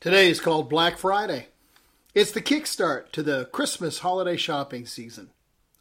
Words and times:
Today 0.00 0.30
is 0.30 0.40
called 0.40 0.70
Black 0.70 0.96
Friday. 0.96 1.48
It's 2.14 2.32
the 2.32 2.40
kickstart 2.40 3.12
to 3.12 3.22
the 3.22 3.50
Christmas 3.52 3.98
holiday 3.98 4.38
shopping 4.38 4.86
season. 4.86 5.28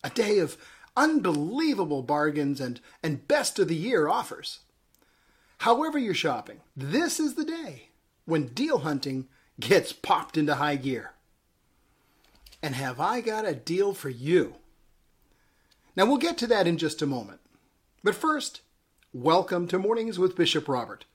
A 0.03 0.09
day 0.09 0.39
of 0.39 0.57
unbelievable 0.97 2.03
bargains 2.03 2.59
and, 2.59 2.81
and 3.01 3.25
best 3.29 3.59
of 3.59 3.69
the 3.69 3.77
year 3.77 4.09
offers. 4.09 4.59
However, 5.59 5.97
you're 5.97 6.13
shopping, 6.13 6.59
this 6.75 7.17
is 7.17 7.35
the 7.35 7.45
day 7.45 7.91
when 8.25 8.47
deal 8.47 8.79
hunting 8.79 9.29
gets 9.57 9.93
popped 9.93 10.37
into 10.37 10.55
high 10.55 10.75
gear. 10.75 11.13
And 12.61 12.75
have 12.75 12.99
I 12.99 13.21
got 13.21 13.47
a 13.47 13.55
deal 13.55 13.93
for 13.93 14.09
you? 14.09 14.55
Now, 15.95 16.05
we'll 16.05 16.17
get 16.17 16.37
to 16.39 16.47
that 16.47 16.67
in 16.67 16.77
just 16.77 17.01
a 17.01 17.07
moment. 17.07 17.39
But 18.03 18.15
first, 18.15 18.59
welcome 19.13 19.65
to 19.69 19.79
Mornings 19.79 20.19
with 20.19 20.35
Bishop 20.35 20.67
Robert. 20.67 21.05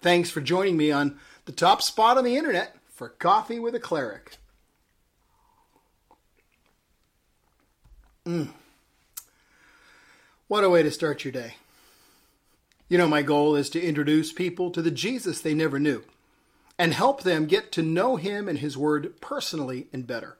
Thanks 0.00 0.30
for 0.30 0.40
joining 0.40 0.76
me 0.76 0.92
on 0.92 1.18
the 1.44 1.52
top 1.52 1.82
spot 1.82 2.18
on 2.18 2.24
the 2.24 2.36
internet 2.36 2.76
for 2.88 3.08
coffee 3.08 3.58
with 3.58 3.74
a 3.74 3.80
cleric. 3.80 4.36
Mm. 8.24 8.50
What 10.46 10.64
a 10.64 10.70
way 10.70 10.82
to 10.82 10.90
start 10.90 11.24
your 11.24 11.32
day. 11.32 11.54
You 12.88 12.96
know, 12.98 13.08
my 13.08 13.22
goal 13.22 13.54
is 13.54 13.68
to 13.70 13.82
introduce 13.82 14.32
people 14.32 14.70
to 14.70 14.82
the 14.82 14.90
Jesus 14.90 15.40
they 15.40 15.54
never 15.54 15.78
knew 15.78 16.04
and 16.78 16.94
help 16.94 17.22
them 17.22 17.46
get 17.46 17.72
to 17.72 17.82
know 17.82 18.16
him 18.16 18.48
and 18.48 18.60
his 18.60 18.76
word 18.76 19.20
personally 19.20 19.88
and 19.92 20.06
better. 20.06 20.36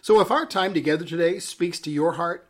So 0.00 0.20
if 0.20 0.30
our 0.30 0.44
time 0.44 0.74
together 0.74 1.04
today 1.04 1.38
speaks 1.38 1.80
to 1.80 1.90
your 1.90 2.14
heart, 2.14 2.48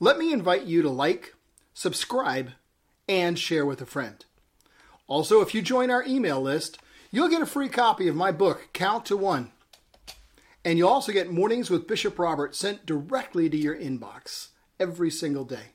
let 0.00 0.18
me 0.18 0.32
invite 0.32 0.64
you 0.64 0.82
to 0.82 0.90
like, 0.90 1.34
subscribe, 1.72 2.50
and 3.08 3.38
share 3.38 3.64
with 3.64 3.80
a 3.80 3.86
friend. 3.86 4.24
Also, 5.06 5.40
if 5.40 5.54
you 5.54 5.62
join 5.62 5.90
our 5.90 6.04
email 6.04 6.40
list, 6.40 6.78
you'll 7.10 7.28
get 7.28 7.42
a 7.42 7.46
free 7.46 7.68
copy 7.68 8.08
of 8.08 8.16
my 8.16 8.32
book, 8.32 8.68
Count 8.72 9.04
to 9.06 9.16
One. 9.16 9.52
And 10.64 10.78
you'll 10.78 10.88
also 10.88 11.12
get 11.12 11.30
Mornings 11.30 11.68
with 11.68 11.86
Bishop 11.86 12.18
Robert 12.18 12.56
sent 12.56 12.86
directly 12.86 13.50
to 13.50 13.56
your 13.56 13.76
inbox 13.76 14.48
every 14.80 15.10
single 15.10 15.44
day. 15.44 15.72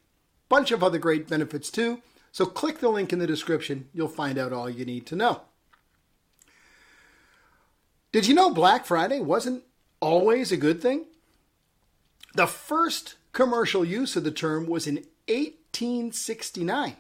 Bunch 0.49 0.71
of 0.71 0.83
other 0.83 0.97
great 0.97 1.27
benefits 1.27 1.69
too, 1.69 2.01
so 2.31 2.45
click 2.45 2.79
the 2.79 2.89
link 2.89 3.13
in 3.13 3.19
the 3.19 3.27
description. 3.27 3.87
You'll 3.93 4.07
find 4.07 4.39
out 4.39 4.51
all 4.51 4.69
you 4.69 4.83
need 4.83 5.05
to 5.07 5.15
know. 5.15 5.41
Did 8.11 8.25
you 8.25 8.33
know 8.33 8.49
Black 8.49 8.85
Friday 8.85 9.19
wasn't 9.19 9.63
always 9.99 10.51
a 10.51 10.57
good 10.57 10.81
thing? 10.81 11.05
The 12.33 12.47
first 12.47 13.15
commercial 13.31 13.85
use 13.85 14.15
of 14.15 14.23
the 14.23 14.31
term 14.31 14.65
was 14.65 14.87
in 14.87 14.95
1869 15.27 16.95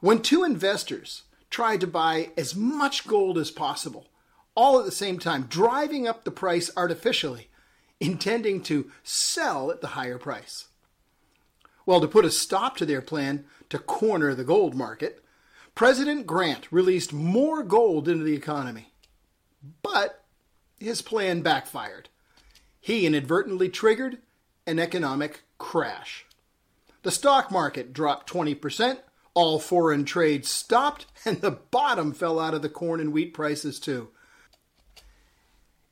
when 0.00 0.22
two 0.22 0.44
investors 0.44 1.24
tried 1.50 1.80
to 1.80 1.86
buy 1.86 2.30
as 2.36 2.54
much 2.54 3.06
gold 3.06 3.36
as 3.36 3.50
possible, 3.50 4.06
all 4.54 4.78
at 4.78 4.84
the 4.84 4.92
same 4.92 5.18
time, 5.18 5.42
driving 5.42 6.06
up 6.06 6.24
the 6.24 6.30
price 6.30 6.70
artificially, 6.76 7.48
intending 7.98 8.62
to 8.62 8.90
sell 9.02 9.70
at 9.70 9.80
the 9.80 9.88
higher 9.88 10.18
price. 10.18 10.68
Well, 11.84 12.00
to 12.00 12.08
put 12.08 12.24
a 12.24 12.30
stop 12.30 12.76
to 12.76 12.86
their 12.86 13.02
plan 13.02 13.44
to 13.68 13.78
corner 13.78 14.34
the 14.34 14.44
gold 14.44 14.74
market, 14.74 15.24
President 15.74 16.26
Grant 16.26 16.70
released 16.70 17.12
more 17.12 17.62
gold 17.62 18.08
into 18.08 18.24
the 18.24 18.34
economy. 18.34 18.92
But 19.82 20.24
his 20.78 21.02
plan 21.02 21.42
backfired. 21.42 22.08
He 22.80 23.06
inadvertently 23.06 23.68
triggered 23.68 24.18
an 24.66 24.78
economic 24.78 25.42
crash. 25.58 26.26
The 27.02 27.10
stock 27.10 27.50
market 27.50 27.92
dropped 27.92 28.30
20%, 28.30 28.98
all 29.40 29.58
foreign 29.58 30.04
trade 30.04 30.44
stopped, 30.44 31.06
and 31.24 31.40
the 31.40 31.50
bottom 31.50 32.12
fell 32.12 32.38
out 32.38 32.52
of 32.52 32.60
the 32.60 32.68
corn 32.68 33.00
and 33.00 33.10
wheat 33.10 33.32
prices 33.32 33.80
too. 33.80 34.08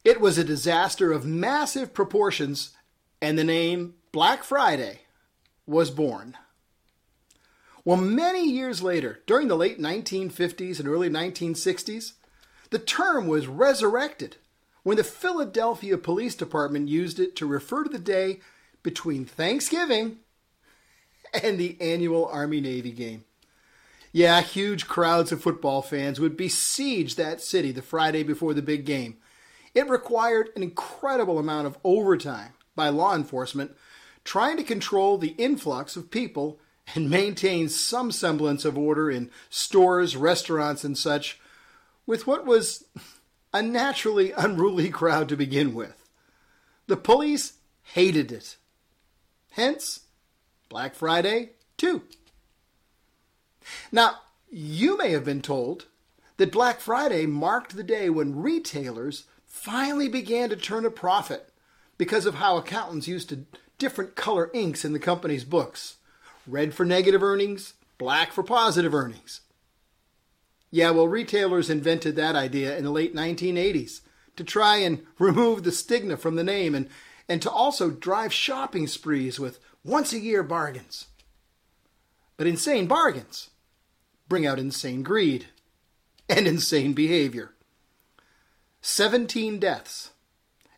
It 0.04 0.20
was 0.20 0.36
a 0.36 0.44
disaster 0.44 1.12
of 1.12 1.24
massive 1.24 1.94
proportions, 1.94 2.76
and 3.22 3.38
the 3.38 3.44
name 3.44 3.94
Black 4.12 4.44
Friday 4.44 5.00
was 5.66 5.90
born. 5.90 6.36
Well, 7.86 7.96
many 7.96 8.46
years 8.46 8.82
later, 8.82 9.20
during 9.26 9.48
the 9.48 9.56
late 9.56 9.80
1950s 9.80 10.78
and 10.78 10.86
early 10.86 11.08
1960s, 11.08 12.12
the 12.68 12.78
term 12.78 13.26
was 13.26 13.46
resurrected 13.46 14.36
when 14.82 14.98
the 14.98 15.04
Philadelphia 15.04 15.96
Police 15.96 16.34
Department 16.34 16.90
used 16.90 17.18
it 17.18 17.34
to 17.36 17.46
refer 17.46 17.84
to 17.84 17.90
the 17.90 17.98
day 17.98 18.40
between 18.82 19.24
Thanksgiving 19.24 20.18
and 21.42 21.58
the 21.58 21.78
annual 21.80 22.26
Army 22.26 22.60
Navy 22.60 22.92
game. 22.92 23.24
Yeah, 24.12 24.40
huge 24.40 24.86
crowds 24.86 25.32
of 25.32 25.42
football 25.42 25.82
fans 25.82 26.18
would 26.18 26.36
besiege 26.36 27.16
that 27.16 27.40
city 27.40 27.72
the 27.72 27.82
Friday 27.82 28.22
before 28.22 28.54
the 28.54 28.62
big 28.62 28.84
game. 28.84 29.18
It 29.74 29.88
required 29.88 30.50
an 30.56 30.62
incredible 30.62 31.38
amount 31.38 31.66
of 31.66 31.78
overtime 31.84 32.52
by 32.74 32.88
law 32.88 33.14
enforcement 33.14 33.76
trying 34.24 34.56
to 34.56 34.62
control 34.62 35.18
the 35.18 35.34
influx 35.38 35.96
of 35.96 36.10
people 36.10 36.58
and 36.94 37.10
maintain 37.10 37.68
some 37.68 38.10
semblance 38.10 38.64
of 38.64 38.78
order 38.78 39.10
in 39.10 39.30
stores, 39.50 40.16
restaurants, 40.16 40.84
and 40.84 40.96
such, 40.96 41.38
with 42.06 42.26
what 42.26 42.46
was 42.46 42.84
a 43.52 43.62
naturally 43.62 44.32
unruly 44.32 44.88
crowd 44.88 45.28
to 45.28 45.36
begin 45.36 45.74
with. 45.74 46.08
The 46.86 46.96
police 46.96 47.54
hated 47.94 48.32
it. 48.32 48.56
Hence, 49.52 50.00
Black 50.68 50.94
Friday, 50.94 51.50
too. 51.76 52.02
Now, 53.90 54.16
you 54.50 54.96
may 54.96 55.10
have 55.10 55.24
been 55.24 55.42
told 55.42 55.86
that 56.36 56.52
Black 56.52 56.80
Friday 56.80 57.26
marked 57.26 57.76
the 57.76 57.82
day 57.82 58.08
when 58.08 58.40
retailers 58.40 59.24
finally 59.44 60.08
began 60.08 60.48
to 60.50 60.56
turn 60.56 60.86
a 60.86 60.90
profit 60.90 61.50
because 61.96 62.26
of 62.26 62.36
how 62.36 62.56
accountants 62.56 63.08
used 63.08 63.28
to 63.30 63.44
different 63.78 64.14
color 64.14 64.50
inks 64.54 64.84
in 64.84 64.92
the 64.92 64.98
company's 64.98 65.44
books 65.44 65.96
red 66.46 66.72
for 66.72 66.84
negative 66.84 67.22
earnings, 67.22 67.74
black 67.98 68.32
for 68.32 68.42
positive 68.42 68.94
earnings. 68.94 69.42
Yeah, 70.70 70.90
well, 70.90 71.08
retailers 71.08 71.70
invented 71.70 72.16
that 72.16 72.36
idea 72.36 72.76
in 72.76 72.84
the 72.84 72.90
late 72.90 73.14
1980s 73.14 74.00
to 74.36 74.44
try 74.44 74.76
and 74.78 75.04
remove 75.18 75.62
the 75.62 75.72
stigma 75.72 76.16
from 76.16 76.36
the 76.36 76.44
name 76.44 76.74
and, 76.74 76.88
and 77.28 77.42
to 77.42 77.50
also 77.50 77.90
drive 77.90 78.32
shopping 78.32 78.86
sprees 78.86 79.38
with 79.38 79.58
once 79.84 80.12
a 80.12 80.18
year 80.18 80.42
bargains. 80.42 81.06
But 82.36 82.46
insane 82.46 82.86
bargains 82.86 83.50
bring 84.28 84.46
out 84.46 84.58
insane 84.58 85.02
greed 85.02 85.46
and 86.28 86.46
insane 86.46 86.92
behavior. 86.92 87.54
17 88.80 89.58
deaths 89.58 90.10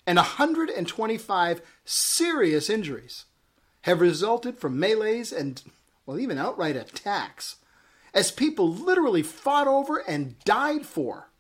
and 0.06 0.16
125 0.16 1.62
serious 1.84 2.70
injuries 2.70 3.26
have 3.82 4.00
resulted 4.00 4.58
from 4.58 4.78
melees 4.78 5.32
and, 5.32 5.62
well, 6.06 6.18
even 6.18 6.38
outright 6.38 6.76
attacks 6.76 7.56
as 8.12 8.30
people 8.30 8.72
literally 8.72 9.22
fought 9.22 9.68
over 9.68 9.98
and 9.98 10.38
died 10.44 10.84
for 10.84 11.30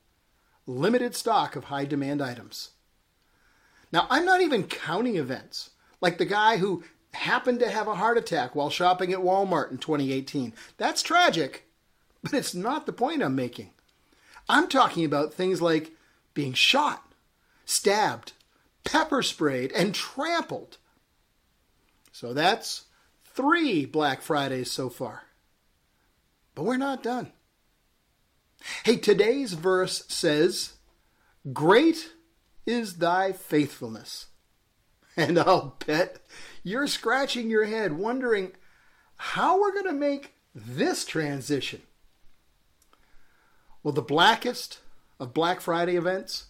limited 0.66 1.14
stock 1.14 1.56
of 1.56 1.64
high 1.64 1.84
demand 1.84 2.22
items. 2.22 2.70
Now, 3.92 4.06
I'm 4.08 4.24
not 4.24 4.40
even 4.40 4.64
counting 4.64 5.16
events 5.16 5.70
like 6.00 6.18
the 6.18 6.24
guy 6.24 6.58
who 6.58 6.84
happened 7.12 7.58
to 7.60 7.68
have 7.68 7.88
a 7.88 7.96
heart 7.96 8.16
attack 8.16 8.54
while 8.54 8.70
shopping 8.70 9.12
at 9.12 9.18
Walmart 9.18 9.70
in 9.70 9.78
2018. 9.78 10.52
That's 10.76 11.02
tragic, 11.02 11.66
but 12.22 12.34
it's 12.34 12.54
not 12.54 12.86
the 12.86 12.92
point 12.92 13.22
I'm 13.22 13.34
making. 13.34 13.70
I'm 14.48 14.68
talking 14.68 15.04
about 15.04 15.34
things 15.34 15.62
like 15.62 15.92
being 16.34 16.52
shot, 16.52 17.12
stabbed, 17.64 18.32
pepper 18.84 19.22
sprayed, 19.22 19.72
and 19.72 19.94
trampled. 19.94 20.78
So 22.12 22.34
that's 22.34 22.86
three 23.24 23.86
Black 23.86 24.22
Fridays 24.22 24.70
so 24.70 24.88
far. 24.88 25.22
But 26.54 26.64
we're 26.64 26.76
not 26.76 27.02
done. 27.02 27.32
Hey, 28.84 28.96
today's 28.96 29.54
verse 29.54 30.04
says, 30.08 30.74
Great 31.52 32.12
is 32.66 32.96
thy 32.98 33.32
faithfulness. 33.32 34.26
And 35.16 35.38
I'll 35.38 35.76
bet 35.86 36.20
you're 36.62 36.86
scratching 36.86 37.50
your 37.50 37.64
head 37.64 37.92
wondering 37.92 38.52
how 39.16 39.60
we're 39.60 39.72
going 39.72 39.86
to 39.86 39.92
make 39.92 40.34
this 40.54 41.04
transition. 41.04 41.82
Well, 43.82 43.92
the 43.92 44.02
blackest 44.02 44.80
of 45.18 45.34
Black 45.34 45.60
Friday 45.60 45.96
events 45.96 46.46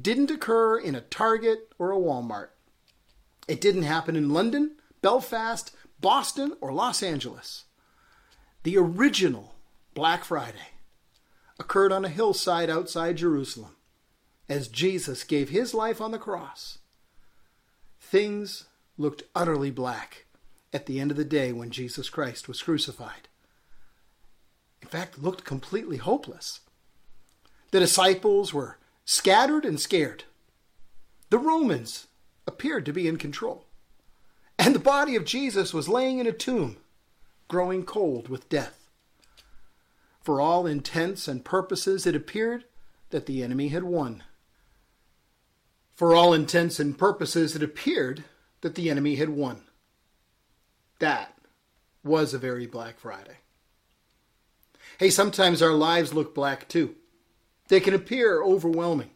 didn't 0.00 0.30
occur 0.30 0.78
in 0.78 0.94
a 0.94 1.00
Target 1.00 1.72
or 1.78 1.92
a 1.92 1.96
Walmart. 1.96 2.48
It 3.46 3.60
didn't 3.60 3.82
happen 3.82 4.16
in 4.16 4.30
London, 4.30 4.76
Belfast, 5.00 5.74
Boston, 6.00 6.54
or 6.60 6.72
Los 6.72 7.02
Angeles. 7.02 7.64
The 8.62 8.76
original 8.76 9.54
Black 9.94 10.24
Friday 10.24 10.74
occurred 11.58 11.92
on 11.92 12.04
a 12.04 12.10
hillside 12.10 12.70
outside 12.70 13.16
Jerusalem 13.16 13.76
as 14.48 14.68
Jesus 14.68 15.24
gave 15.24 15.48
his 15.48 15.74
life 15.74 16.00
on 16.00 16.10
the 16.10 16.18
cross. 16.18 16.78
Things 18.00 18.64
looked 18.96 19.24
utterly 19.34 19.70
black 19.70 20.26
at 20.72 20.86
the 20.86 21.00
end 21.00 21.10
of 21.10 21.16
the 21.16 21.24
day 21.24 21.52
when 21.52 21.70
Jesus 21.70 22.10
Christ 22.10 22.48
was 22.48 22.62
crucified. 22.62 23.27
Fact, 24.88 25.18
looked 25.18 25.44
completely 25.44 25.98
hopeless. 25.98 26.60
The 27.70 27.80
disciples 27.80 28.54
were 28.54 28.78
scattered 29.04 29.64
and 29.64 29.78
scared. 29.78 30.24
The 31.30 31.38
Romans 31.38 32.06
appeared 32.46 32.86
to 32.86 32.92
be 32.92 33.06
in 33.06 33.18
control. 33.18 33.66
And 34.58 34.74
the 34.74 34.80
body 34.80 35.14
of 35.14 35.24
Jesus 35.24 35.74
was 35.74 35.88
laying 35.88 36.18
in 36.18 36.26
a 36.26 36.32
tomb, 36.32 36.78
growing 37.46 37.84
cold 37.84 38.28
with 38.28 38.48
death. 38.48 38.88
For 40.22 40.40
all 40.40 40.66
intents 40.66 41.28
and 41.28 41.44
purposes, 41.44 42.06
it 42.06 42.16
appeared 42.16 42.64
that 43.10 43.26
the 43.26 43.42
enemy 43.42 43.68
had 43.68 43.84
won. 43.84 44.24
For 45.94 46.14
all 46.14 46.32
intents 46.32 46.80
and 46.80 46.96
purposes, 46.96 47.54
it 47.54 47.62
appeared 47.62 48.24
that 48.62 48.74
the 48.74 48.90
enemy 48.90 49.16
had 49.16 49.30
won. 49.30 49.62
That 50.98 51.34
was 52.02 52.32
a 52.32 52.38
very 52.38 52.66
Black 52.66 52.98
Friday. 52.98 53.38
Hey, 54.98 55.10
sometimes 55.10 55.62
our 55.62 55.74
lives 55.74 56.12
look 56.12 56.34
black 56.34 56.68
too. 56.68 56.96
They 57.68 57.78
can 57.78 57.94
appear 57.94 58.42
overwhelming 58.42 59.10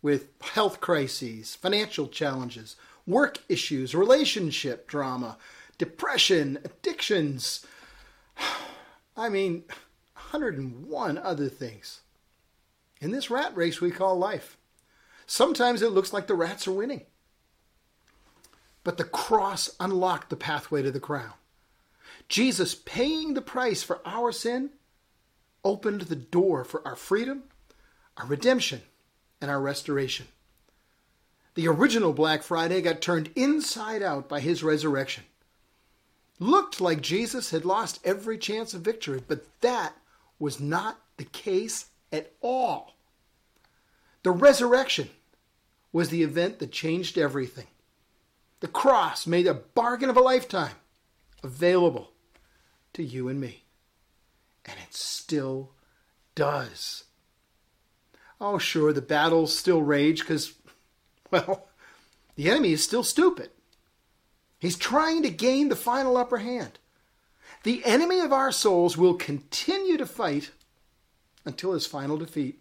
with 0.00 0.28
health 0.40 0.80
crises, 0.80 1.54
financial 1.54 2.08
challenges, 2.08 2.74
work 3.06 3.40
issues, 3.46 3.94
relationship 3.94 4.88
drama, 4.88 5.36
depression, 5.76 6.58
addictions. 6.64 7.66
I 9.16 9.28
mean, 9.28 9.64
101 10.14 11.18
other 11.18 11.50
things. 11.50 12.00
In 13.02 13.10
this 13.10 13.30
rat 13.30 13.54
race 13.54 13.78
we 13.78 13.90
call 13.90 14.16
life. 14.16 14.56
Sometimes 15.26 15.82
it 15.82 15.92
looks 15.92 16.14
like 16.14 16.28
the 16.28 16.34
rats 16.34 16.66
are 16.66 16.72
winning. 16.72 17.02
But 18.84 18.96
the 18.96 19.04
cross 19.04 19.68
unlocked 19.78 20.30
the 20.30 20.36
pathway 20.36 20.80
to 20.80 20.90
the 20.90 20.98
crown. 20.98 21.34
Jesus 22.26 22.74
paying 22.74 23.34
the 23.34 23.42
price 23.42 23.82
for 23.82 24.00
our 24.06 24.32
sin 24.32 24.70
opened 25.66 26.02
the 26.02 26.14
door 26.16 26.64
for 26.64 26.86
our 26.86 26.94
freedom, 26.94 27.42
our 28.16 28.26
redemption, 28.26 28.82
and 29.40 29.50
our 29.50 29.60
restoration. 29.60 30.28
The 31.54 31.66
original 31.66 32.12
Black 32.12 32.44
Friday 32.44 32.80
got 32.80 33.00
turned 33.00 33.30
inside 33.34 34.00
out 34.00 34.28
by 34.28 34.38
his 34.38 34.62
resurrection. 34.62 35.24
Looked 36.38 36.80
like 36.80 37.00
Jesus 37.00 37.50
had 37.50 37.64
lost 37.64 37.98
every 38.04 38.38
chance 38.38 38.74
of 38.74 38.82
victory, 38.82 39.20
but 39.26 39.60
that 39.60 39.94
was 40.38 40.60
not 40.60 41.00
the 41.16 41.24
case 41.24 41.86
at 42.12 42.32
all. 42.40 42.94
The 44.22 44.30
resurrection 44.30 45.10
was 45.92 46.10
the 46.10 46.22
event 46.22 46.60
that 46.60 46.70
changed 46.70 47.18
everything. 47.18 47.66
The 48.60 48.68
cross 48.68 49.26
made 49.26 49.48
a 49.48 49.54
bargain 49.54 50.10
of 50.10 50.16
a 50.16 50.20
lifetime 50.20 50.76
available 51.42 52.12
to 52.92 53.02
you 53.02 53.28
and 53.28 53.40
me. 53.40 53.65
And 54.66 54.78
it 54.78 54.94
still 54.94 55.70
does. 56.34 57.04
Oh, 58.40 58.58
sure, 58.58 58.92
the 58.92 59.00
battles 59.00 59.56
still 59.56 59.80
rage 59.80 60.20
because, 60.20 60.52
well, 61.30 61.68
the 62.34 62.50
enemy 62.50 62.72
is 62.72 62.84
still 62.84 63.04
stupid. 63.04 63.50
He's 64.58 64.76
trying 64.76 65.22
to 65.22 65.30
gain 65.30 65.68
the 65.68 65.76
final 65.76 66.16
upper 66.16 66.38
hand. 66.38 66.78
The 67.62 67.84
enemy 67.84 68.20
of 68.20 68.32
our 68.32 68.52
souls 68.52 68.96
will 68.96 69.14
continue 69.14 69.96
to 69.96 70.06
fight 70.06 70.50
until 71.44 71.72
his 71.72 71.86
final 71.86 72.16
defeat. 72.16 72.60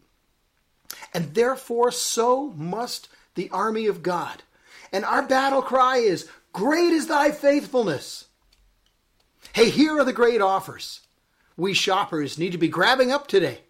And 1.14 1.34
therefore, 1.34 1.92
so 1.92 2.54
must 2.56 3.10
the 3.36 3.50
army 3.50 3.88
of 3.88 4.04
God. 4.04 4.44
And 4.92 5.04
our 5.04 5.24
battle 5.24 5.62
cry 5.62 5.98
is, 5.98 6.30
Great 6.54 6.94
is 6.94 7.08
thy 7.08 7.32
faithfulness. 7.32 8.26
Hey, 9.54 9.70
here 9.70 10.00
are 10.00 10.06
the 10.06 10.14
great 10.14 10.42
offers. 10.42 11.02
We 11.58 11.74
shoppers 11.74 12.38
need 12.38 12.52
to 12.52 12.58
be 12.58 12.68
grabbing 12.68 13.12
up 13.12 13.28
today. 13.28 13.62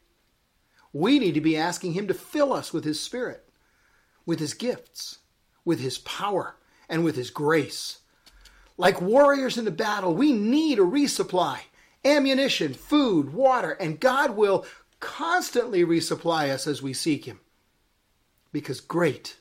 We 0.92 1.20
need 1.20 1.34
to 1.34 1.42
be 1.42 1.58
asking 1.58 1.94
Him 1.94 2.08
to 2.08 2.14
fill 2.14 2.54
us 2.54 2.74
with 2.74 2.84
His 2.84 3.00
Spirit, 3.00 3.48
with 4.26 4.40
His 4.40 4.54
gifts, 4.54 5.20
with 5.64 5.80
His 5.80 5.98
power, 6.00 6.56
and 6.90 7.04
with 7.04 7.16
His 7.16 7.30
grace. 7.30 8.00
Like 8.78 9.02
warriors 9.02 9.58
in 9.58 9.66
the 9.66 9.72
battle, 9.72 10.14
we 10.14 10.34
need 10.34 10.80
a 10.80 10.84
resupply 10.84 11.60
ammunition, 12.04 12.74
food, 12.74 13.34
water, 13.34 13.72
and 13.72 14.00
God 14.00 14.32
will 14.32 14.66
constantly 15.00 15.84
resupply 15.84 16.50
us 16.50 16.68
as 16.68 16.82
we 16.82 16.94
seek 16.94 17.26
Him. 17.26 17.40
Because 18.52 18.80
great 18.80 19.38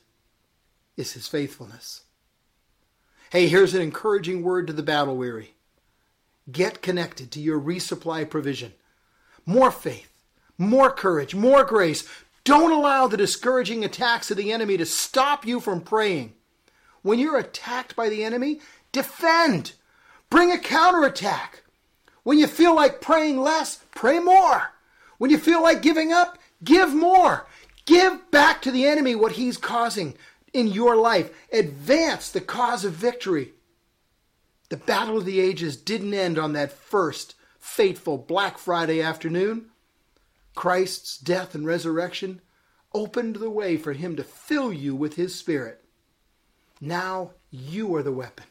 is 0.97 1.13
His 1.13 1.27
faithfulness. 1.27 2.03
Hey, 3.31 3.47
here's 3.47 3.73
an 3.73 3.81
encouraging 3.81 4.43
word 4.43 4.67
to 4.67 4.73
the 4.73 4.83
battle 4.83 5.15
weary 5.15 5.54
get 6.51 6.81
connected 6.81 7.31
to 7.31 7.39
your 7.39 7.59
resupply 7.59 8.29
provision. 8.29 8.73
More 9.45 9.71
faith, 9.71 10.11
more 10.57 10.91
courage, 10.91 11.35
more 11.35 11.63
grace. 11.63 12.07
Don't 12.43 12.71
allow 12.71 13.07
the 13.07 13.17
discouraging 13.17 13.83
attacks 13.83 14.29
of 14.29 14.37
the 14.37 14.51
enemy 14.51 14.77
to 14.77 14.85
stop 14.85 15.45
you 15.45 15.59
from 15.59 15.81
praying. 15.81 16.33
When 17.01 17.19
you're 17.19 17.37
attacked 17.37 17.95
by 17.95 18.09
the 18.09 18.23
enemy, 18.23 18.59
defend. 18.91 19.73
Bring 20.29 20.51
a 20.51 20.59
counterattack. 20.59 21.63
When 22.23 22.39
you 22.39 22.47
feel 22.47 22.75
like 22.75 23.01
praying 23.01 23.39
less, 23.39 23.83
pray 23.93 24.19
more. 24.19 24.73
When 25.17 25.31
you 25.31 25.37
feel 25.37 25.61
like 25.61 25.81
giving 25.81 26.11
up, 26.11 26.37
give 26.63 26.93
more. 26.93 27.45
Give 27.85 28.29
back 28.31 28.61
to 28.63 28.71
the 28.71 28.85
enemy 28.85 29.15
what 29.15 29.33
he's 29.33 29.57
causing 29.57 30.15
in 30.53 30.67
your 30.67 30.95
life. 30.95 31.29
Advance 31.51 32.31
the 32.31 32.41
cause 32.41 32.83
of 32.83 32.93
victory. 32.93 33.53
The 34.69 34.77
battle 34.77 35.17
of 35.17 35.25
the 35.25 35.39
ages 35.39 35.77
didn't 35.77 36.13
end 36.13 36.39
on 36.39 36.53
that 36.53 36.71
first 36.71 37.35
fateful 37.59 38.17
Black 38.17 38.57
Friday 38.57 39.01
afternoon. 39.01 39.67
Christ's 40.55 41.17
death 41.17 41.53
and 41.53 41.65
resurrection 41.65 42.41
opened 42.93 43.35
the 43.35 43.49
way 43.49 43.77
for 43.77 43.93
him 43.93 44.15
to 44.15 44.23
fill 44.23 44.71
you 44.71 44.95
with 44.95 45.15
his 45.15 45.35
spirit. 45.35 45.83
Now 46.79 47.31
you 47.51 47.93
are 47.95 48.03
the 48.03 48.11
weapon. 48.11 48.45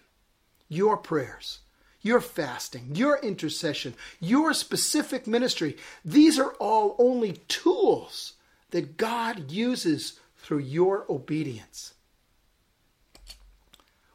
Your 0.69 0.97
prayers, 0.97 1.61
your 2.01 2.21
fasting, 2.21 2.95
your 2.95 3.19
intercession, 3.19 3.95
your 4.21 4.53
specific 4.53 5.27
ministry, 5.27 5.77
these 6.05 6.39
are 6.39 6.53
all 6.55 6.95
only 6.99 7.33
tools 7.49 8.35
that 8.71 8.97
God 8.97 9.51
uses 9.51 10.21
through 10.37 10.59
your 10.59 11.07
obedience. 11.09 11.94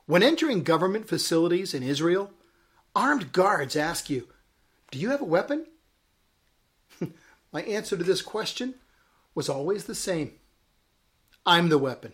When 0.09 0.23
entering 0.23 0.63
government 0.63 1.07
facilities 1.07 1.75
in 1.75 1.83
Israel, 1.83 2.31
armed 2.95 3.31
guards 3.31 3.75
ask 3.75 4.09
you, 4.09 4.27
Do 4.89 4.97
you 4.97 5.11
have 5.11 5.21
a 5.21 5.23
weapon? 5.23 5.67
My 7.53 7.61
answer 7.61 7.95
to 7.95 8.03
this 8.03 8.23
question 8.23 8.73
was 9.35 9.49
always 9.49 9.83
the 9.83 9.93
same 9.93 10.31
I'm 11.45 11.69
the 11.69 11.77
weapon. 11.77 12.13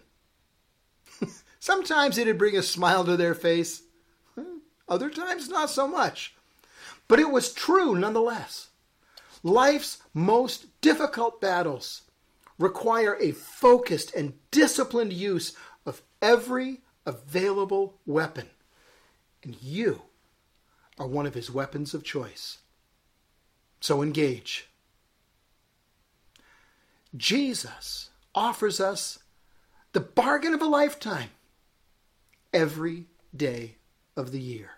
Sometimes 1.61 2.17
it'd 2.17 2.37
bring 2.37 2.57
a 2.57 2.63
smile 2.63 3.05
to 3.05 3.15
their 3.15 3.33
face, 3.33 3.83
other 4.89 5.09
times 5.09 5.47
not 5.47 5.69
so 5.69 5.87
much. 5.87 6.35
But 7.07 7.21
it 7.21 7.31
was 7.31 7.53
true 7.53 7.95
nonetheless. 7.95 8.71
Life's 9.41 9.99
most 10.13 10.81
difficult 10.81 11.39
battles 11.39 12.01
require 12.59 13.15
a 13.21 13.31
focused 13.31 14.13
and 14.13 14.33
disciplined 14.51 15.13
use 15.13 15.55
of 15.85 16.01
every 16.21 16.81
available 17.05 17.99
weapon. 18.05 18.49
And 19.43 19.61
you 19.61 20.03
are 20.97 21.07
one 21.07 21.25
of 21.25 21.33
his 21.33 21.51
weapons 21.51 21.93
of 21.93 22.03
choice. 22.03 22.59
So 23.79 24.01
engage. 24.01 24.67
Jesus 27.15 28.09
offers 28.33 28.79
us 28.79 29.19
the 29.93 29.99
bargain 29.99 30.53
of 30.53 30.61
a 30.61 30.65
lifetime 30.65 31.29
every 32.53 33.05
day 33.35 33.75
of 34.17 34.31
the 34.31 34.39
year. 34.39 34.71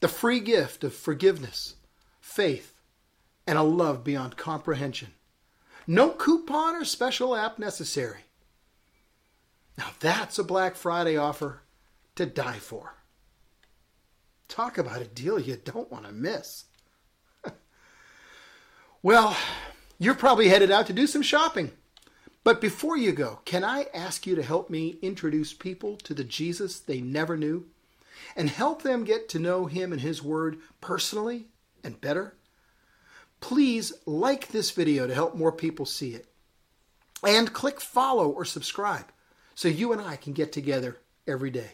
The 0.00 0.08
free 0.08 0.40
gift 0.40 0.84
of 0.84 0.94
forgiveness, 0.94 1.76
faith, 2.20 2.74
and 3.46 3.56
a 3.56 3.62
love 3.62 4.04
beyond 4.04 4.36
comprehension. 4.36 5.12
No 5.86 6.10
coupon 6.10 6.74
or 6.74 6.84
special 6.84 7.36
app 7.36 7.58
necessary. 7.58 8.24
Now 9.76 9.88
that's 10.00 10.38
a 10.38 10.44
Black 10.44 10.76
Friday 10.76 11.16
offer 11.16 11.62
to 12.16 12.26
die 12.26 12.58
for. 12.58 12.94
Talk 14.48 14.78
about 14.78 15.02
a 15.02 15.06
deal 15.06 15.38
you 15.38 15.56
don't 15.56 15.90
want 15.90 16.04
to 16.06 16.12
miss. 16.12 16.64
well, 19.02 19.36
You're 19.98 20.14
probably 20.14 20.48
headed 20.48 20.70
out 20.70 20.86
to 20.88 20.92
do 20.92 21.06
some 21.06 21.22
shopping. 21.22 21.72
But 22.42 22.60
before 22.60 22.96
you 22.96 23.12
go, 23.12 23.40
can 23.44 23.64
I 23.64 23.86
ask 23.94 24.26
you 24.26 24.34
to 24.34 24.42
help 24.42 24.68
me 24.68 24.98
introduce 25.00 25.54
people 25.54 25.96
to 25.98 26.12
the 26.12 26.24
Jesus 26.24 26.78
they 26.78 27.00
never 27.00 27.36
knew 27.36 27.66
and 28.36 28.50
help 28.50 28.82
them 28.82 29.04
get 29.04 29.28
to 29.30 29.38
know 29.38 29.66
him 29.66 29.92
and 29.92 30.00
his 30.00 30.22
word 30.22 30.58
personally 30.80 31.46
and 31.82 32.00
better? 32.00 32.36
Please 33.40 33.92
like 34.04 34.48
this 34.48 34.72
video 34.72 35.06
to 35.06 35.14
help 35.14 35.34
more 35.34 35.52
people 35.52 35.86
see 35.86 36.14
it. 36.14 36.26
And 37.26 37.52
click 37.52 37.80
follow 37.80 38.28
or 38.28 38.44
subscribe 38.44 39.06
so 39.54 39.68
you 39.68 39.92
and 39.92 40.00
I 40.00 40.16
can 40.16 40.32
get 40.32 40.52
together 40.52 40.98
every 41.26 41.50
day. 41.50 41.72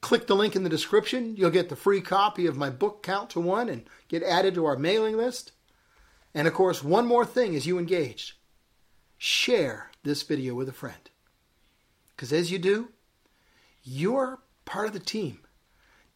Click 0.00 0.26
the 0.26 0.36
link 0.36 0.54
in 0.54 0.62
the 0.62 0.68
description. 0.70 1.36
You'll 1.36 1.50
get 1.50 1.68
the 1.68 1.76
free 1.76 2.00
copy 2.00 2.46
of 2.46 2.56
my 2.56 2.70
book, 2.70 3.02
Count 3.02 3.30
to 3.30 3.40
One, 3.40 3.68
and 3.68 3.88
get 4.08 4.22
added 4.22 4.54
to 4.54 4.64
our 4.64 4.76
mailing 4.76 5.16
list. 5.16 5.52
And 6.34 6.46
of 6.46 6.54
course, 6.54 6.84
one 6.84 7.06
more 7.06 7.24
thing 7.24 7.56
as 7.56 7.66
you 7.66 7.78
engage 7.78 8.38
share 9.18 9.90
this 10.02 10.22
video 10.22 10.54
with 10.54 10.68
a 10.68 10.72
friend. 10.72 11.10
Because 12.14 12.32
as 12.32 12.50
you 12.50 12.58
do, 12.58 12.90
you're 13.82 14.40
part 14.64 14.86
of 14.86 14.92
the 14.92 15.00
team, 15.00 15.40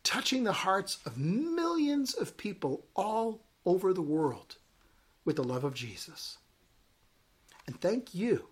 touching 0.04 0.44
the 0.44 0.52
hearts 0.52 0.98
of 1.06 1.16
millions 1.16 2.14
of 2.14 2.36
people 2.36 2.84
all 2.94 3.42
over 3.64 3.92
the 3.92 4.02
world 4.02 4.56
with 5.24 5.36
the 5.36 5.44
love 5.44 5.64
of 5.64 5.74
Jesus. 5.74 6.38
And 7.66 7.80
thank 7.80 8.14
you 8.14 8.48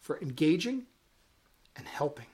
for 0.00 0.20
engaging 0.20 0.86
and 1.76 1.86
helping. 1.86 2.33